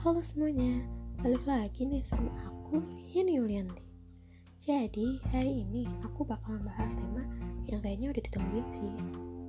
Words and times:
Halo 0.00 0.24
semuanya, 0.24 0.80
balik 1.20 1.44
lagi 1.44 1.84
nih 1.84 2.00
sama 2.00 2.32
aku, 2.48 2.80
Yeni 3.12 3.36
Yulianti. 3.36 3.84
Jadi, 4.56 5.20
hari 5.28 5.60
ini 5.60 5.84
aku 6.00 6.24
bakal 6.24 6.56
membahas 6.56 6.96
tema 6.96 7.20
yang 7.68 7.84
kayaknya 7.84 8.08
udah 8.08 8.22
ditungguin 8.24 8.64
sih, 8.72 8.88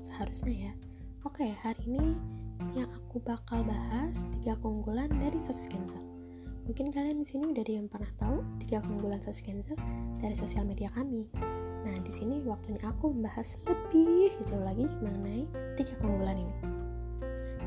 seharusnya 0.03 0.51
ya. 0.67 0.73
Oke, 1.23 1.55
hari 1.55 1.79
ini 1.87 2.19
yang 2.75 2.91
aku 2.91 3.23
bakal 3.23 3.63
bahas 3.63 4.27
tiga 4.35 4.59
keunggulan 4.59 5.07
dari 5.23 5.39
sosis 5.39 5.71
cancel. 5.71 6.03
Mungkin 6.67 6.91
kalian 6.91 7.23
di 7.23 7.31
sini 7.31 7.55
udah 7.55 7.63
ada 7.63 7.71
yang 7.71 7.87
pernah 7.87 8.11
tahu 8.19 8.43
tiga 8.59 8.83
keunggulan 8.83 9.23
sosis 9.23 9.47
cancel 9.47 9.79
dari 10.19 10.35
sosial 10.35 10.67
media 10.67 10.91
kami. 10.91 11.31
Nah, 11.87 11.95
di 12.03 12.11
sini 12.11 12.43
waktunya 12.43 12.83
aku 12.83 13.15
membahas 13.15 13.55
lebih 13.71 14.35
jauh 14.43 14.67
lagi 14.67 14.83
mengenai 14.99 15.47
tiga 15.79 15.95
keunggulan 16.03 16.43
ini. 16.43 16.80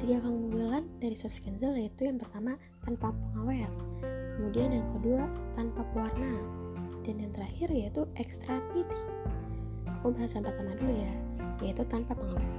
Tiga 0.05 0.21
keunggulan 0.21 0.85
dari 1.01 1.17
sosis 1.17 1.41
cancel 1.41 1.81
yaitu 1.81 2.05
yang 2.05 2.21
pertama 2.21 2.61
tanpa 2.85 3.09
pengawet, 3.09 3.73
kemudian 4.37 4.77
yang 4.77 4.85
kedua 4.93 5.25
tanpa 5.57 5.81
pewarna, 5.97 6.45
dan 7.09 7.25
yang 7.25 7.33
terakhir 7.33 7.73
yaitu 7.73 8.05
extra 8.21 8.61
meaty. 8.77 9.01
Aku 9.89 10.13
bahas 10.13 10.37
yang 10.37 10.45
pertama 10.45 10.77
dulu 10.77 10.93
ya, 10.93 11.15
yaitu 11.65 11.89
tanpa 11.89 12.13
pengawet. 12.13 12.53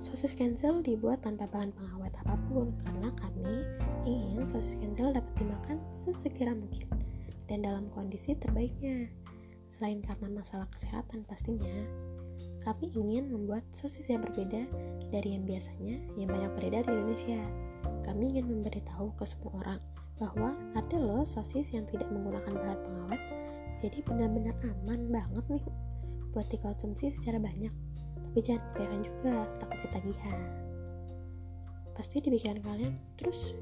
Sosis 0.00 0.32
cancel 0.32 0.80
dibuat 0.80 1.20
tanpa 1.20 1.44
bahan 1.52 1.68
pengawet 1.76 2.16
apa 2.16 2.32
pun 2.48 2.72
karena 2.80 3.12
kami 3.12 3.60
ingin 4.08 4.48
sosis 4.48 4.80
cancel 4.80 5.12
dapat 5.12 5.36
dimakan 5.36 5.76
sesegera 5.92 6.56
mungkin 6.56 6.88
dan 7.44 7.60
dalam 7.60 7.92
kondisi 7.92 8.32
terbaiknya. 8.40 9.12
Selain 9.68 10.00
karena 10.00 10.32
masalah 10.32 10.64
kesehatan 10.72 11.28
pastinya, 11.28 11.76
kami 12.60 12.92
ingin 12.92 13.32
membuat 13.32 13.64
sosis 13.72 14.12
yang 14.12 14.20
berbeda 14.20 14.68
dari 15.08 15.28
yang 15.32 15.48
biasanya 15.48 15.96
yang 16.20 16.28
banyak 16.28 16.52
beredar 16.60 16.84
di 16.84 16.92
Indonesia. 16.92 17.40
Kami 18.04 18.36
ingin 18.36 18.46
memberitahu 18.52 19.16
ke 19.16 19.24
semua 19.24 19.52
orang 19.64 19.80
bahwa 20.20 20.52
ada 20.76 20.96
loh 21.00 21.24
sosis 21.24 21.72
yang 21.72 21.88
tidak 21.88 22.12
menggunakan 22.12 22.52
bahan 22.52 22.80
pengawet, 22.84 23.22
jadi 23.80 24.04
benar-benar 24.04 24.52
aman 24.60 25.08
banget 25.08 25.44
nih 25.48 25.64
buat 26.36 26.44
dikonsumsi 26.52 27.16
secara 27.16 27.40
banyak. 27.40 27.72
Tapi 28.28 28.38
jangan 28.44 28.62
kebanyakan 28.76 29.00
juga, 29.02 29.32
takut 29.58 29.78
ketagihan. 29.88 30.38
Pasti 31.96 32.20
di 32.20 32.28
pikiran 32.28 32.60
kalian, 32.60 32.94
terus 33.16 33.56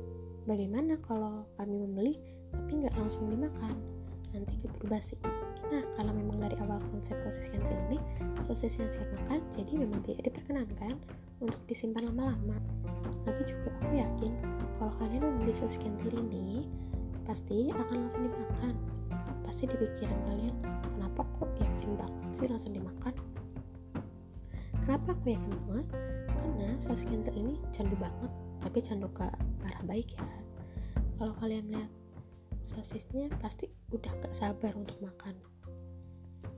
bagaimana 0.50 0.98
kalau 1.06 1.46
kami 1.54 1.78
membeli 1.78 2.14
tapi 2.50 2.82
nggak 2.82 2.94
langsung 2.98 3.30
dimakan? 3.30 3.78
Nanti 4.34 4.58
keburu 4.58 4.90
basi. 4.90 5.16
Nah, 5.68 5.82
kalau 5.98 6.14
memang 6.14 6.38
dari 6.38 6.56
awal 6.62 6.78
konsep 6.94 7.18
sosis 7.26 7.50
cancel 7.50 7.76
ini, 7.90 7.98
sosis 8.38 8.78
yang 8.78 8.88
siap 8.88 9.10
makan, 9.18 9.42
jadi 9.52 9.72
memang 9.82 10.00
tidak 10.06 10.30
diperkenankan 10.30 10.94
untuk 11.42 11.60
disimpan 11.66 12.08
lama-lama. 12.08 12.56
Lagi 13.26 13.42
juga 13.50 13.74
aku 13.82 13.98
yakin, 13.98 14.32
kalau 14.78 14.92
kalian 15.02 15.22
membeli 15.26 15.52
sosis 15.52 15.82
cancel 15.82 16.14
ini, 16.30 16.70
pasti 17.26 17.68
akan 17.74 18.06
langsung 18.06 18.30
dimakan. 18.30 18.74
Pasti 19.42 19.66
di 19.66 19.76
pikiran 19.76 20.18
kalian, 20.30 20.54
kenapa 20.96 21.26
kok 21.36 21.50
yakin 21.58 21.90
banget 21.98 22.28
sih 22.32 22.46
langsung 22.46 22.72
dimakan? 22.72 23.14
Kenapa 24.86 25.12
aku 25.12 25.36
yakin 25.36 25.52
banget? 25.68 25.88
Karena 26.38 26.68
sosis 26.80 27.04
cancel 27.10 27.34
ini 27.36 27.60
candu 27.74 27.98
banget, 28.00 28.30
tapi 28.64 28.78
candu 28.80 29.10
ke 29.12 29.26
arah 29.68 29.82
baik 29.84 30.16
ya. 30.16 30.24
Kalau 31.18 31.34
kalian 31.42 31.66
lihat 31.74 31.90
sosisnya 32.68 33.32
pasti 33.40 33.72
udah 33.96 34.12
gak 34.20 34.36
sabar 34.36 34.76
untuk 34.76 35.00
makan 35.00 35.32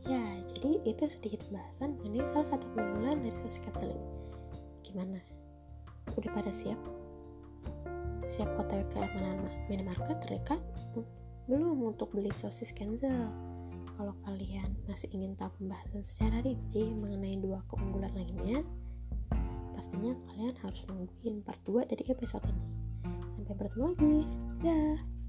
Ya, 0.09 0.23
jadi 0.49 0.81
itu 0.89 1.05
sedikit 1.13 1.45
pembahasan 1.49 2.01
mengenai 2.01 2.25
salah 2.25 2.57
satu 2.57 2.65
keunggulan 2.73 3.21
dari 3.21 3.37
sosis 3.37 3.61
ini. 3.85 4.09
Gimana? 4.81 5.21
Udah 6.17 6.31
pada 6.33 6.49
siap? 6.49 6.81
Siap 8.25 8.49
otw 8.57 8.81
ke 8.91 9.01
minimarket 9.69 10.17
terdekat? 10.25 10.61
Belum 11.51 11.85
untuk 11.85 12.15
beli 12.15 12.33
sosis 12.33 12.73
cancel. 12.73 13.29
Kalau 14.01 14.17
kalian 14.25 14.73
masih 14.89 15.13
ingin 15.13 15.37
tahu 15.37 15.53
pembahasan 15.61 16.01
secara 16.09 16.41
rinci 16.41 16.89
mengenai 16.89 17.37
dua 17.37 17.61
keunggulan 17.69 18.09
lainnya, 18.17 18.65
pastinya 19.77 20.17
kalian 20.33 20.57
harus 20.65 20.89
nungguin 20.89 21.45
part 21.45 21.61
2 21.69 21.85
dari 21.85 22.09
episode 22.09 22.49
ini. 22.49 22.65
Sampai 23.37 23.55
bertemu 23.61 23.85
lagi. 23.93 24.17
Dah. 24.65 25.20